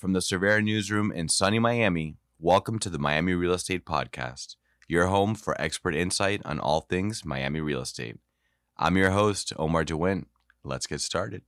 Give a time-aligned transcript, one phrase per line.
[0.00, 4.56] From the Cervera Newsroom in sunny Miami, welcome to the Miami Real Estate Podcast,
[4.88, 8.16] your home for expert insight on all things Miami real estate.
[8.78, 10.24] I'm your host, Omar DeWint.
[10.64, 11.42] Let's get started.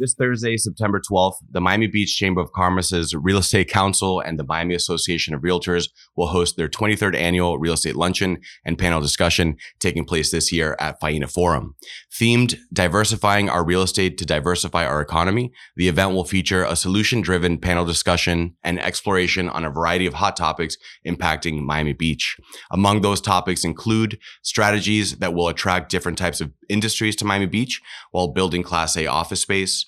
[0.00, 4.44] This Thursday, September 12th, the Miami Beach Chamber of Commerce's Real Estate Council and the
[4.44, 9.56] Miami Association of Realtors will host their 23rd annual real estate luncheon and panel discussion
[9.80, 11.74] taking place this year at Faena Forum.
[12.16, 17.20] Themed Diversifying Our Real Estate to Diversify Our Economy, the event will feature a solution
[17.20, 22.36] driven panel discussion and exploration on a variety of hot topics impacting Miami Beach.
[22.70, 27.82] Among those topics include strategies that will attract different types of industries to Miami Beach
[28.12, 29.87] while building Class A office space,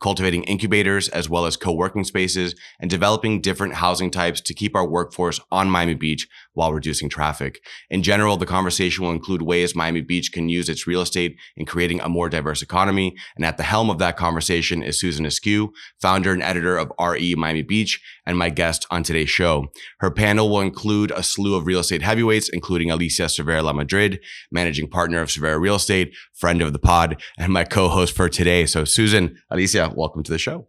[0.00, 4.86] cultivating incubators as well as co-working spaces, and developing different housing types to keep our
[4.86, 7.60] workforce on Miami Beach while reducing traffic.
[7.90, 11.66] In general, the conversation will include ways Miami Beach can use its real estate in
[11.66, 13.14] creating a more diverse economy.
[13.36, 17.34] And at the helm of that conversation is Susan Askew, founder and editor of RE
[17.34, 19.66] Miami Beach, and my guest on today's show.
[19.98, 24.20] Her panel will include a slew of real estate heavyweights, including Alicia Cervera La Madrid,
[24.50, 28.64] managing partner of Cervera Real Estate, friend of the pod, and my co-host for today.
[28.66, 30.68] So Susan, Alicia, welcome to the show.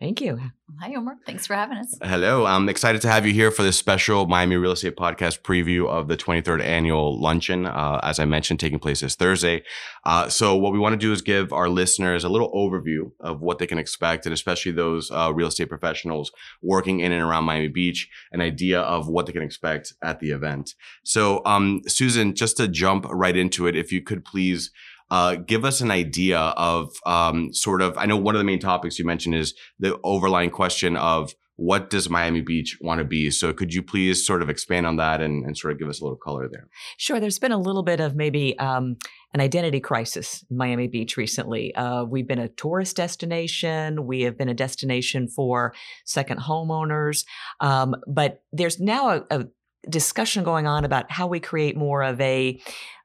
[0.00, 0.38] Thank you.
[0.80, 1.16] Hi, Omar.
[1.26, 1.94] Thanks for having us.
[2.02, 2.46] Hello.
[2.46, 6.08] I'm excited to have you here for this special Miami Real Estate Podcast preview of
[6.08, 9.62] the 23rd annual luncheon, uh, as I mentioned, taking place this Thursday.
[10.06, 13.42] Uh, so, what we want to do is give our listeners a little overview of
[13.42, 17.44] what they can expect, and especially those uh, real estate professionals working in and around
[17.44, 20.74] Miami Beach, an idea of what they can expect at the event.
[21.04, 24.70] So, um, Susan, just to jump right into it, if you could please
[25.10, 28.60] uh, give us an idea of um, sort of, I know one of the main
[28.60, 33.30] topics you mentioned is the overlying question of what does Miami Beach want to be?
[33.30, 36.00] So could you please sort of expand on that and, and sort of give us
[36.00, 36.68] a little color there?
[36.96, 37.20] Sure.
[37.20, 38.96] There's been a little bit of maybe um,
[39.34, 41.74] an identity crisis in Miami Beach recently.
[41.74, 44.06] Uh, we've been a tourist destination.
[44.06, 45.74] We have been a destination for
[46.06, 47.26] second homeowners.
[47.60, 49.46] Um, but there's now a, a
[49.88, 52.58] discussion going on about how we create more of a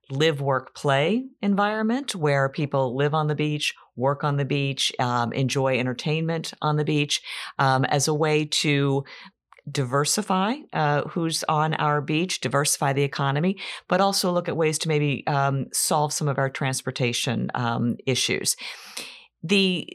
[0.10, 5.34] live, work, play environment where people live on the beach, work on the beach, um,
[5.34, 7.22] enjoy entertainment on the beach
[7.60, 9.04] um, as a way to
[9.70, 13.58] diversify uh, who's on our beach, diversify the economy,
[13.88, 18.56] but also look at ways to maybe um, solve some of our transportation um, issues.
[19.44, 19.88] The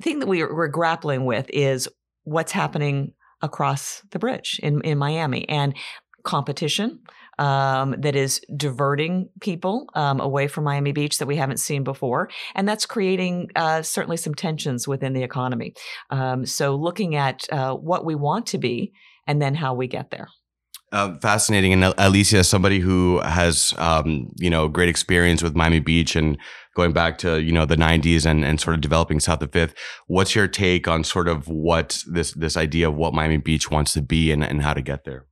[0.00, 1.88] thing that we, we're grappling with is
[2.24, 3.12] what's happening
[3.42, 5.74] across the bridge in, in Miami and
[6.24, 7.00] competition
[7.38, 12.30] um, that is diverting people um, away from Miami Beach that we haven't seen before.
[12.54, 15.74] And that's creating uh, certainly some tensions within the economy.
[16.10, 18.92] Um, so, looking at uh, what we want to be
[19.26, 20.28] and then how we get there.
[20.90, 21.72] Uh, fascinating.
[21.72, 26.38] And Alicia, somebody who has, um, you know, great experience with Miami Beach and
[26.74, 29.74] going back to, you know, the 90s and, and sort of developing South of Fifth.
[30.06, 33.92] What's your take on sort of what this, this idea of what Miami Beach wants
[33.94, 35.26] to be and, and how to get there?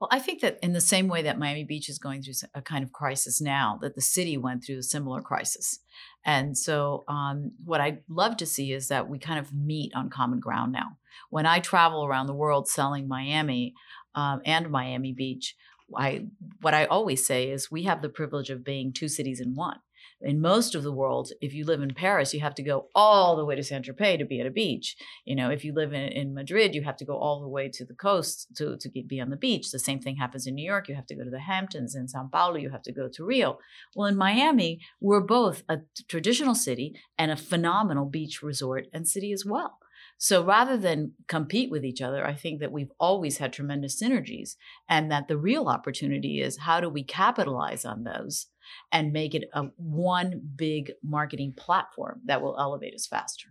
[0.00, 2.62] Well, I think that in the same way that Miami Beach is going through a
[2.62, 5.80] kind of crisis now, that the city went through a similar crisis.
[6.24, 10.08] And so, um, what I'd love to see is that we kind of meet on
[10.08, 10.98] common ground now.
[11.30, 13.74] When I travel around the world selling Miami
[14.14, 15.56] um, and Miami Beach,
[15.96, 16.26] I
[16.60, 19.78] what I always say is we have the privilege of being two cities in one
[20.20, 23.36] in most of the world, if you live in Paris, you have to go all
[23.36, 24.96] the way to Saint Tropez to be at a beach.
[25.24, 27.68] You know, if you live in, in Madrid, you have to go all the way
[27.68, 29.70] to the coast to, to be on the beach.
[29.70, 30.88] The same thing happens in New York.
[30.88, 31.94] You have to go to the Hamptons.
[31.94, 33.58] In Sao Paulo, you have to go to Rio.
[33.94, 35.78] Well, in Miami, we're both a
[36.08, 39.78] traditional city and a phenomenal beach resort and city as well.
[40.20, 44.56] So rather than compete with each other, I think that we've always had tremendous synergies
[44.88, 48.46] and that the real opportunity is how do we capitalize on those
[48.92, 53.48] and make it a one big marketing platform that will elevate us faster.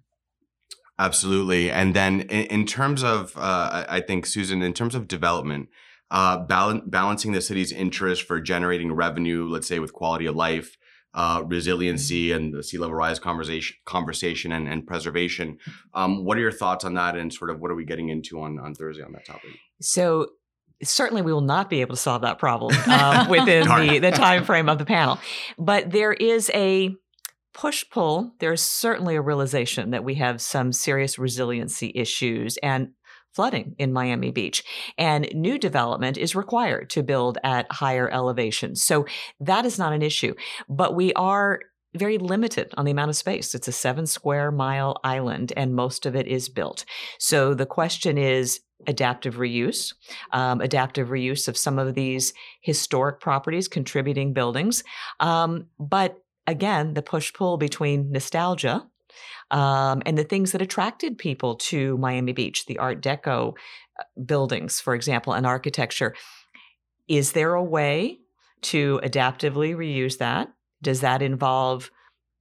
[1.00, 1.70] Absolutely.
[1.70, 5.70] And then in, in terms of, uh, I think, Susan, in terms of development,
[6.10, 10.78] uh, bal- balancing the city's interest for generating revenue, let's say with quality of life,
[11.14, 12.38] uh, resiliency, mm-hmm.
[12.38, 15.58] and the sea level rise conversation, conversation and, and preservation.
[15.94, 18.42] Um, what are your thoughts on that, and sort of what are we getting into
[18.42, 19.52] on, on Thursday on that topic?
[19.82, 20.30] So
[20.84, 24.44] certainly we will not be able to solve that problem uh, within the, the time
[24.44, 25.20] frame of the panel.
[25.58, 26.96] But there is a
[27.54, 28.34] push pull.
[28.40, 32.90] There's certainly a realization that we have some serious resiliency issues and
[33.34, 34.64] flooding in Miami Beach.
[34.98, 38.84] And new development is required to build at higher elevations.
[38.84, 39.06] So
[39.40, 40.34] that is not an issue.
[40.70, 41.60] But we are
[41.96, 43.56] very limited on the amount of space.
[43.56, 46.86] It's a seven square mile island, and most of it is built.
[47.20, 49.94] So the question is adaptive reuse,
[50.32, 54.84] um, adaptive reuse of some of these historic properties, contributing buildings.
[55.20, 58.88] Um, but again, the push pull between nostalgia
[59.52, 63.54] um, and the things that attracted people to Miami Beach, the Art Deco
[64.00, 66.14] uh, buildings, for example, and architecture.
[67.08, 68.20] Is there a way
[68.64, 70.50] to adaptively reuse that?
[70.82, 71.90] Does that involve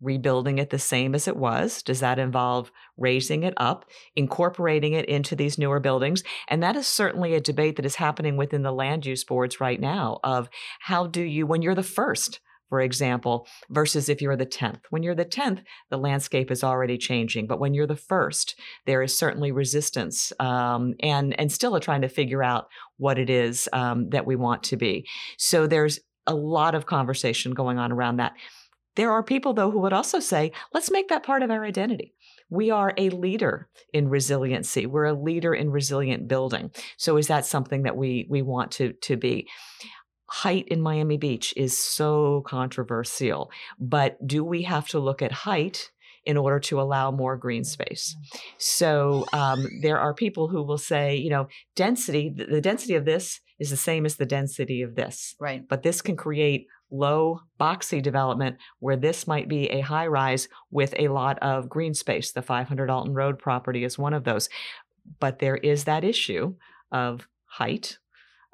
[0.00, 1.82] rebuilding it the same as it was?
[1.82, 6.22] Does that involve raising it up, incorporating it into these newer buildings?
[6.48, 9.81] And that is certainly a debate that is happening within the land use boards right
[9.81, 10.48] now of
[10.81, 14.81] how do you, when you're the first, for example, versus if you're the 10th.
[14.90, 17.46] When you're the 10th, the landscape is already changing.
[17.46, 22.08] But when you're the first, there is certainly resistance um, and, and still trying to
[22.08, 22.66] figure out
[22.96, 25.06] what it is um, that we want to be.
[25.38, 28.32] So there's a lot of conversation going on around that.
[28.96, 32.14] There are people, though, who would also say, let's make that part of our identity.
[32.50, 34.87] We are a leader in resiliency.
[34.87, 36.70] We're a leader in resilient building.
[36.96, 39.48] So is that something that we we want to to be?
[40.28, 43.50] height in Miami Beach is so controversial.
[43.78, 45.90] But do we have to look at height
[46.25, 48.16] in order to allow more green space?
[48.58, 53.40] So um, there are people who will say, you know, density, the density of this
[53.58, 55.34] is the same as the density of this.
[55.40, 55.66] Right.
[55.66, 60.94] But this can create low boxy development where this might be a high rise with
[60.98, 62.32] a lot of green space.
[62.32, 64.48] The 500 Alton Road property is one of those.
[65.20, 66.54] But there is that issue
[66.92, 67.98] of height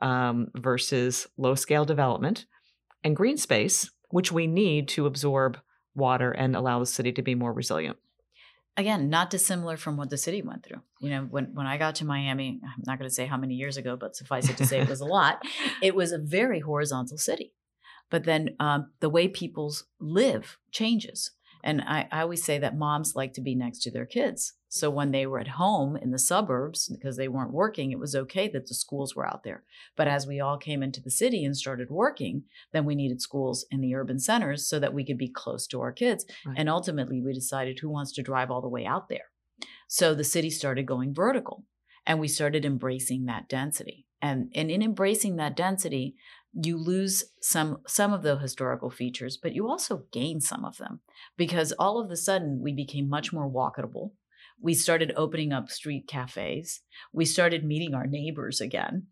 [0.00, 2.46] um, versus low scale development
[3.04, 5.58] and green space, which we need to absorb
[5.94, 7.96] water and allow the city to be more resilient.
[8.77, 10.81] Again, not dissimilar from what the city went through.
[11.01, 13.55] You know, when, when I got to Miami, I'm not going to say how many
[13.55, 15.43] years ago, but suffice it to say it was a lot.
[15.83, 17.53] It was a very horizontal city.
[18.09, 21.33] But then um, the way people live changes.
[21.62, 24.55] And I, I always say that moms like to be next to their kids.
[24.69, 28.17] So when they were at home in the suburbs, because they weren't working, it was
[28.17, 29.64] okay that the schools were out there.
[29.97, 33.67] But as we all came into the city and started working, then we needed schools
[33.70, 36.25] in the urban centers so that we could be close to our kids.
[36.47, 36.56] Right.
[36.59, 39.26] And ultimately, we decided who wants to drive all the way out there.
[39.88, 41.64] So the city started going vertical
[42.06, 44.06] and we started embracing that density.
[44.20, 46.14] And, and in embracing that density,
[46.54, 51.00] you lose some some of the historical features, but you also gain some of them
[51.37, 54.10] because all of a sudden we became much more walkable
[54.62, 56.81] we started opening up street cafes.
[57.12, 59.08] We started meeting our neighbors again.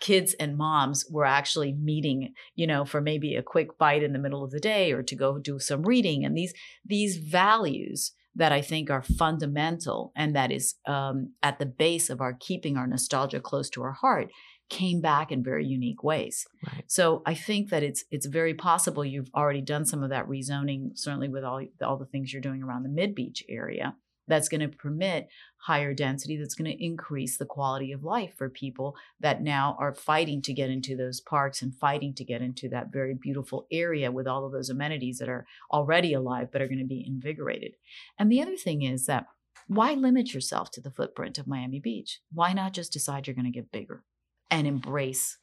[0.00, 4.18] Kids and moms were actually meeting, you know, for maybe a quick bite in the
[4.18, 6.24] middle of the day or to go do some reading.
[6.24, 6.54] And these
[6.84, 12.20] these values that I think are fundamental and that is um, at the base of
[12.20, 14.30] our keeping our nostalgia close to our heart
[14.70, 16.46] came back in very unique ways.
[16.66, 16.84] Right.
[16.86, 20.92] So I think that it's it's very possible you've already done some of that rezoning,
[20.94, 23.94] certainly with all all the things you're doing around the Mid Beach area
[24.26, 25.28] that's going to permit
[25.58, 29.94] higher density that's going to increase the quality of life for people that now are
[29.94, 34.12] fighting to get into those parks and fighting to get into that very beautiful area
[34.12, 37.72] with all of those amenities that are already alive but are going to be invigorated.
[38.18, 39.26] And the other thing is that
[39.66, 42.20] why limit yourself to the footprint of Miami Beach?
[42.32, 44.04] Why not just decide you're going to get bigger
[44.50, 45.38] and embrace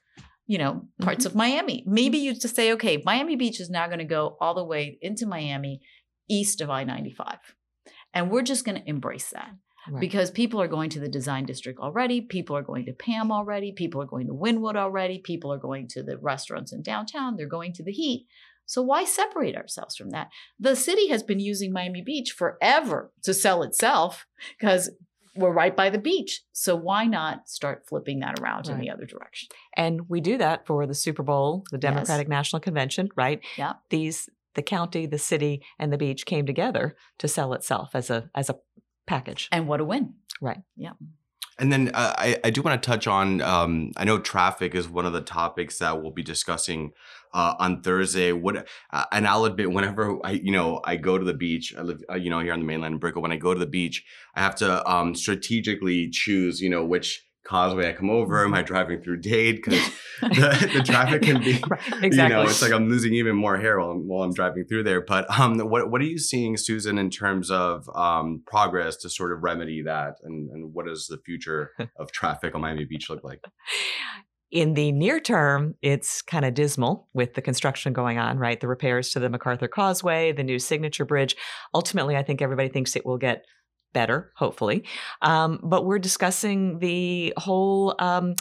[0.48, 1.32] you know parts mm-hmm.
[1.32, 1.84] of Miami?
[1.88, 5.00] Maybe you just say okay, Miami Beach is now going to go all the way
[5.02, 5.82] into Miami
[6.30, 7.40] east of I-95
[8.14, 9.52] and we're just going to embrace that.
[9.90, 10.00] Right.
[10.00, 13.72] Because people are going to the design district already, people are going to PAMM already,
[13.72, 17.48] people are going to Wynwood already, people are going to the restaurants in downtown, they're
[17.48, 18.28] going to the heat.
[18.68, 20.30] So why separate ourselves from that?
[20.60, 24.28] The city has been using Miami Beach forever to sell itself
[24.58, 24.92] because
[25.36, 26.44] we're right by the beach.
[26.52, 28.76] So why not start flipping that around right.
[28.76, 29.50] in the other direction?
[29.76, 32.30] And we do that for the Super Bowl, the Democratic yes.
[32.30, 33.42] National Convention, right?
[33.58, 33.74] Yeah.
[33.90, 38.30] These the county, the city, and the beach came together to sell itself as a
[38.36, 38.58] as a
[39.08, 39.50] package.
[39.52, 40.16] And what a win!
[40.42, 40.62] Right.
[40.76, 40.94] Yeah.
[41.60, 43.40] And then uh, I, I do want to touch on.
[43.42, 46.94] Um, I know traffic is one of the topics that we'll be discussing
[47.34, 48.32] uh, on Thursday.
[48.32, 51.82] What uh, and I'll admit, whenever I you know I go to the beach, I
[51.82, 53.22] live uh, you know here on the mainland in Brickell.
[53.22, 54.04] When I go to the beach,
[54.36, 58.46] I have to um, strategically choose you know which causeway I come over?
[58.46, 59.58] Am I driving through Dade?
[59.58, 59.92] Because
[60.22, 62.10] the, the, traffic can be, right, exactly.
[62.12, 64.84] you know, it's like I'm losing even more hair while I'm, while I'm driving through
[64.84, 65.02] there.
[65.02, 69.34] But um, what what are you seeing, Susan, in terms of um, progress to sort
[69.34, 73.24] of remedy that, and and what does the future of traffic on Miami Beach look
[73.24, 73.42] like?
[74.50, 78.60] In the near term, it's kind of dismal with the construction going on, right?
[78.60, 81.36] The repairs to the MacArthur Causeway, the new Signature Bridge.
[81.74, 83.46] Ultimately, I think everybody thinks it will get
[83.94, 84.84] better, hopefully.
[85.22, 88.36] Um, but we're discussing the whole um,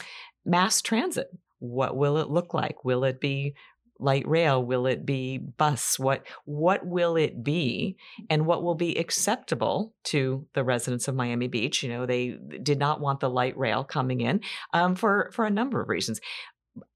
[0.45, 1.28] mass transit.
[1.59, 2.85] What will it look like?
[2.85, 3.54] Will it be
[4.00, 4.64] light rail?
[4.64, 5.99] Will it be bus?
[5.99, 7.97] What what will it be,
[8.28, 11.83] and what will be acceptable to the residents of Miami Beach?
[11.83, 14.40] You know, they did not want the light rail coming in
[14.73, 16.21] um, for for a number of reasons.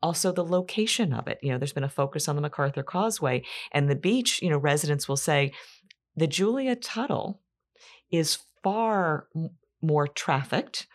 [0.03, 1.39] Also, the location of it.
[1.43, 4.41] You know, there's been a focus on the MacArthur Causeway and the beach.
[4.41, 5.53] You know, residents will say
[6.17, 7.41] the Julia Tuttle
[8.17, 9.29] is far
[9.83, 10.87] more trafficked,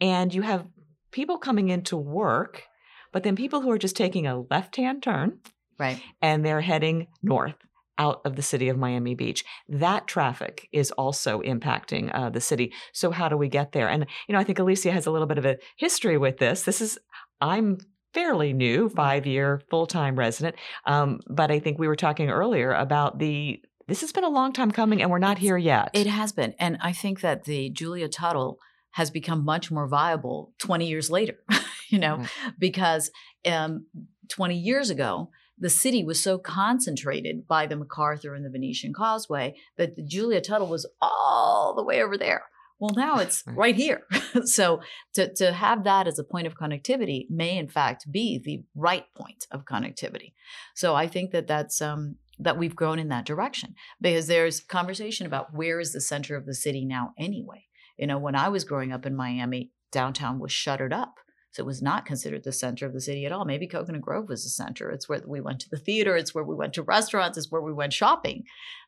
[0.00, 0.66] and you have
[1.10, 2.64] people coming into work,
[3.12, 5.40] but then people who are just taking a left hand turn
[5.78, 6.00] Right.
[6.22, 7.56] and they're heading north
[7.98, 9.44] out of the city of Miami Beach.
[9.68, 12.72] That traffic is also impacting uh, the city.
[12.92, 13.88] So how do we get there?
[13.88, 16.62] And you know, I think Alicia has a little bit of a history with this.
[16.62, 16.98] This is
[17.40, 17.78] I'm
[18.12, 20.56] fairly new, five year full time resident,
[20.86, 23.60] um, but I think we were talking earlier about the.
[23.88, 25.90] This has been a long time coming, and we're not here yet.
[25.92, 26.54] It has been.
[26.58, 28.58] And I think that the Julia Tuttle
[28.92, 31.36] has become much more viable 20 years later,
[31.88, 32.28] you know, Right.
[32.58, 33.10] because
[33.46, 33.86] um,
[34.28, 39.54] 20 years ago, the city was so concentrated by the MacArthur and the Venetian Causeway
[39.76, 42.42] that the Julia Tuttle was all the way over there.
[42.78, 43.56] Well, now it's Right.
[43.56, 44.02] right here.
[44.44, 44.80] so
[45.14, 49.04] to, to have that as a point of connectivity may, in fact, be the right
[49.14, 50.32] point of connectivity.
[50.74, 55.26] So I think that that's um, that we've grown in that direction because there's conversation
[55.26, 57.64] about where is the center of the city now anyway.
[57.96, 61.14] You know, when I was growing up in Miami, downtown was shuttered up.
[61.52, 63.46] So it was not considered the center of the city at all.
[63.46, 64.90] Maybe Coconut Grove was the center.
[64.90, 67.62] It's where we went to the theater, it's where we went to restaurants, it's where
[67.62, 68.44] we went shopping.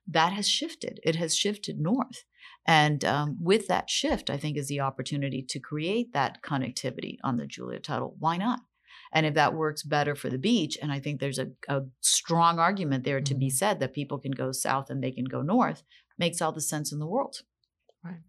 [0.06, 1.00] That has shifted.
[1.02, 2.24] It has shifted north.
[2.66, 7.38] And um, with that shift, I think is the opportunity to create that connectivity on
[7.38, 8.16] the Julia Tuttle.
[8.18, 8.60] Why not?
[9.12, 12.58] And if that works better for the beach, and I think there's a, a strong
[12.58, 13.52] argument there to be Mhm.
[13.52, 15.82] said that people can go south and they can go north,
[16.18, 17.42] makes all the sense in the world.
[18.04, 18.20] right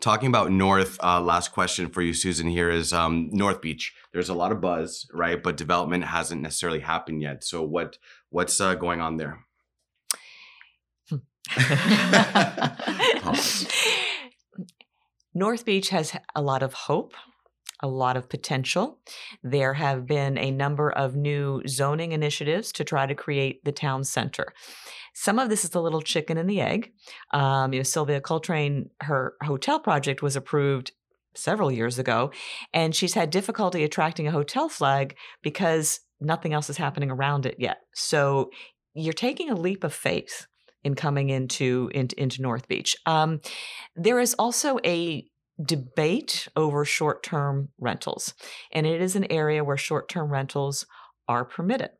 [0.00, 2.48] Talking about North, uh, last question for you, Susan.
[2.48, 3.94] Here is um, North Beach.
[4.12, 5.42] There's a lot of buzz, right?
[5.42, 7.44] But development hasn't necessarily happened yet.
[7.44, 7.98] So what
[8.30, 9.44] what's uh, going on there?
[15.34, 17.12] North Beach has a lot of hope,
[17.80, 18.98] a lot of potential.
[19.42, 24.04] There have been a number of new zoning initiatives to try to create the town
[24.04, 24.52] center.
[25.14, 26.92] Some of this is the little chicken and the egg.
[27.32, 30.92] Um, you know, Sylvia Coltrane, her hotel project was approved
[31.34, 32.32] several years ago,
[32.72, 37.56] and she's had difficulty attracting a hotel flag because nothing else is happening around it
[37.58, 37.78] yet.
[37.94, 38.50] So
[38.94, 40.46] you're taking a leap of faith
[40.82, 42.96] in coming into into, into North Beach.
[43.06, 43.40] Um,
[43.94, 45.26] there is also a
[45.62, 48.34] debate over short-term rentals,
[48.72, 50.86] and it is an area where short-term rentals
[51.28, 51.90] are permitted.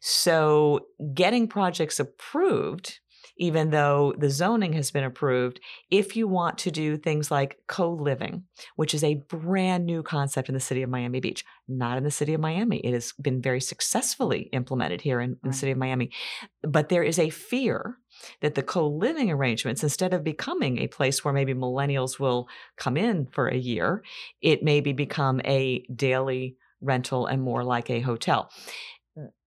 [0.00, 3.00] So getting projects approved
[3.38, 5.60] even though the zoning has been approved,
[5.90, 8.44] if you want to do things like co living,
[8.76, 12.10] which is a brand new concept in the city of Miami Beach, not in the
[12.10, 12.78] city of Miami.
[12.78, 16.10] It has been very successfully implemented here in, in the city of Miami.
[16.62, 17.98] But there is a fear
[18.40, 22.96] that the co living arrangements, instead of becoming a place where maybe millennials will come
[22.96, 24.02] in for a year,
[24.40, 28.50] it maybe become a daily rental and more like a hotel.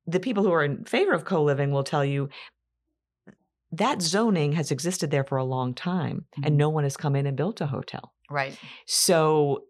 [0.08, 2.30] The people who are in favor of co living will tell you
[3.72, 6.48] that zoning has existed there for a long time Mhm.
[6.48, 8.14] and no one has come in and built a hotel.
[8.30, 8.58] Right.
[8.86, 9.66] So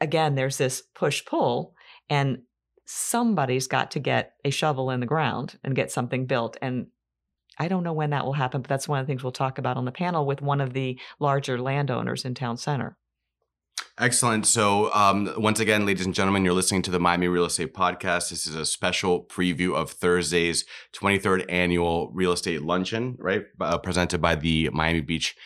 [0.00, 1.74] again, there's this push pull,
[2.08, 2.42] and
[2.86, 6.56] somebody's got to get a shovel in the ground and get something built.
[6.60, 6.86] And
[7.58, 9.58] I don't know when that will happen, but that's one of the things we'll talk
[9.58, 12.96] about on the panel with one of the larger landowners in town center.
[13.96, 14.44] Excellent.
[14.44, 18.30] So, um, once again, ladies and gentlemen, you're listening to the Miami Real Estate Podcast.
[18.30, 23.44] This is a special preview of Thursday's 23rd annual real estate luncheon, right?
[23.60, 25.36] Uh, presented by the Miami Beach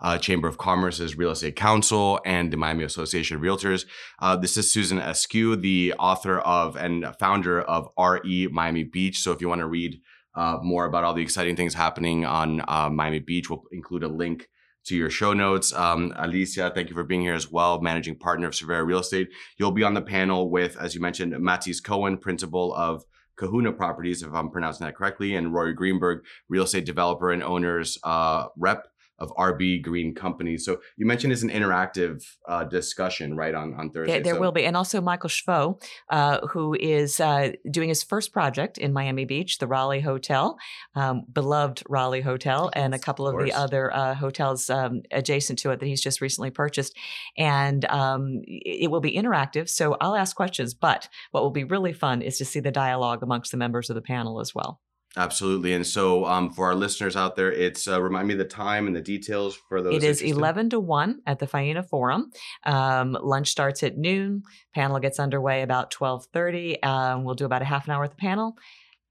[0.00, 3.86] uh, Chamber of Commerce's Real Estate Council and the Miami Association of Realtors.
[4.20, 9.18] Uh, this is Susan Askew, the author of and founder of RE Miami Beach.
[9.18, 10.00] So, if you want to read
[10.36, 14.08] uh, more about all the exciting things happening on uh, Miami Beach, we'll include a
[14.08, 14.48] link
[14.84, 15.72] to your show notes.
[15.72, 19.28] Um, Alicia, thank you for being here as well, managing partner of Cervera Real Estate.
[19.58, 23.04] You'll be on the panel with, as you mentioned, Matisse Cohen, principal of
[23.36, 27.98] Kahuna Properties, if I'm pronouncing that correctly, and Rory Greenberg, real estate developer and owners
[28.04, 28.86] uh, rep
[29.18, 30.58] of RB Green Company.
[30.58, 34.14] So you mentioned it's an interactive uh, discussion, right, on, on Thursday.
[34.14, 34.64] There, there So- will be.
[34.64, 39.58] And also Michael Shvo, uh, who is uh, doing his first project in Miami Beach,
[39.58, 40.58] the Raleigh Hotel,
[40.94, 45.58] um, beloved Raleigh Hotel, and a couple of of, the other uh, hotels um, adjacent
[45.60, 46.96] to it that he's just recently purchased.
[47.36, 49.68] And um, it will be interactive.
[49.68, 50.74] So I'll ask questions.
[50.74, 53.94] But what will be really fun is to see the dialogue amongst the members of
[53.94, 54.80] the panel as well.
[55.16, 55.72] Absolutely.
[55.72, 58.94] And so um, for our listeners out there, it's uh, remind me the time and
[58.94, 59.94] the details for those.
[59.94, 60.38] It is interested.
[60.38, 62.30] 11 to 1 at the Faena Forum.
[62.64, 64.42] Um, lunch starts at noon.
[64.74, 66.84] Panel gets underway about 12:30.
[66.84, 68.56] Um, we'll do about a half an hour at the panel.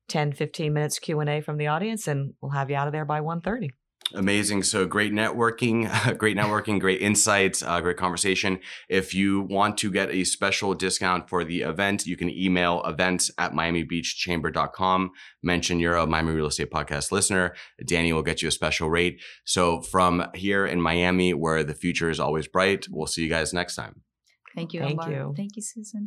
[0.07, 3.21] 10, 15 minutes Q&A from the audience and we'll have you out of there by
[3.21, 3.69] 1.30.
[4.15, 4.63] Amazing.
[4.63, 8.59] So great networking, great networking, great insights, uh, great conversation.
[8.89, 13.29] If you want to get a special discount for the event, you can email events
[13.37, 15.11] at miamibeachchamber.com.
[15.43, 17.53] Mention you're a Miami Real Estate Podcast listener.
[17.85, 19.21] Danny will get you a special rate.
[19.43, 23.53] So from here in Miami, where the future is always bright, we'll see you guys
[23.53, 24.01] next time.
[24.55, 24.79] Thank you.
[24.79, 25.11] Thank Omar.
[25.11, 25.33] you.
[25.35, 26.05] Thank you, Susan.